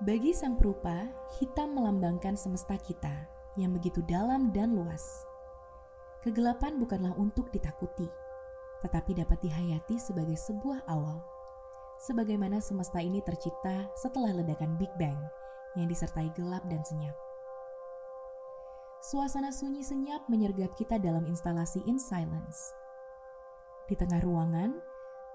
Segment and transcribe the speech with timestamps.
[0.00, 3.12] Bagi sang perupa, hitam melambangkan semesta kita
[3.60, 5.28] yang begitu dalam dan luas.
[6.24, 8.08] Kegelapan bukanlah untuk ditakuti,
[8.80, 11.20] tetapi dapat dihayati sebagai sebuah awal.
[12.00, 15.20] Sebagaimana semesta ini tercipta setelah ledakan Big Bang
[15.76, 17.12] yang disertai gelap dan senyap.
[19.04, 22.72] Suasana sunyi senyap menyergap kita dalam instalasi In Silence.
[23.84, 24.80] Di tengah ruangan,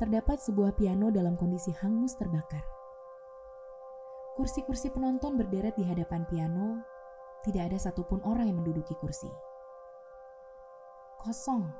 [0.00, 2.83] terdapat sebuah piano dalam kondisi hangus terbakar.
[4.34, 6.82] Kursi-kursi penonton berderet di hadapan piano,
[7.46, 9.30] tidak ada satupun orang yang menduduki kursi.
[11.22, 11.70] Kosong.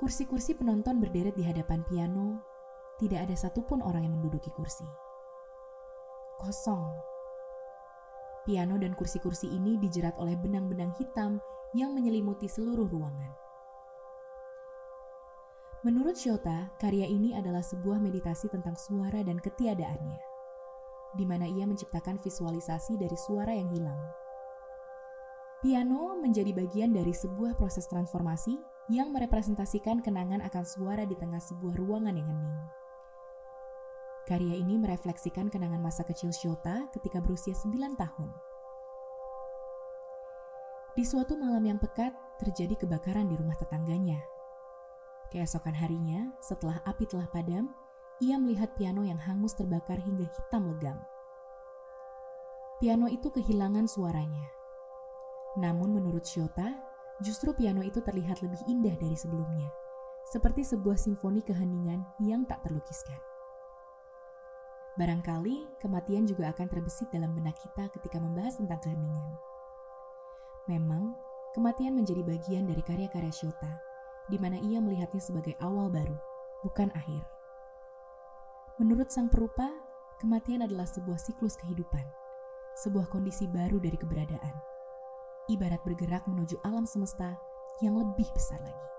[0.00, 2.40] Kursi-kursi penonton berderet di hadapan piano,
[2.96, 4.88] tidak ada satupun orang yang menduduki kursi.
[6.40, 6.96] Kosong.
[8.48, 11.44] Piano dan kursi-kursi ini dijerat oleh benang-benang hitam
[11.76, 13.36] yang menyelimuti seluruh ruangan.
[15.84, 20.37] Menurut Shota, karya ini adalah sebuah meditasi tentang suara dan ketiadaannya
[21.16, 24.00] di mana ia menciptakan visualisasi dari suara yang hilang.
[25.58, 28.54] Piano menjadi bagian dari sebuah proses transformasi
[28.88, 32.60] yang merepresentasikan kenangan akan suara di tengah sebuah ruangan yang hening.
[34.28, 38.28] Karya ini merefleksikan kenangan masa kecil Shota ketika berusia 9 tahun.
[40.94, 44.20] Di suatu malam yang pekat, terjadi kebakaran di rumah tetangganya.
[45.32, 47.72] Keesokan harinya, setelah api telah padam,
[48.18, 50.98] ia melihat piano yang hangus terbakar hingga hitam legam.
[52.82, 54.50] Piano itu kehilangan suaranya.
[55.58, 56.74] Namun menurut Shota,
[57.22, 59.70] justru piano itu terlihat lebih indah dari sebelumnya,
[60.26, 63.18] seperti sebuah simfoni keheningan yang tak terlukiskan.
[64.98, 69.30] Barangkali kematian juga akan terbesit dalam benak kita ketika membahas tentang keheningan.
[70.66, 71.14] Memang,
[71.54, 73.78] kematian menjadi bagian dari karya-karya Shota,
[74.26, 76.18] di mana ia melihatnya sebagai awal baru,
[76.66, 77.37] bukan akhir.
[78.78, 79.66] Menurut sang perupa,
[80.22, 82.06] kematian adalah sebuah siklus kehidupan,
[82.78, 84.54] sebuah kondisi baru dari keberadaan,
[85.50, 87.34] ibarat bergerak menuju alam semesta
[87.82, 88.97] yang lebih besar lagi.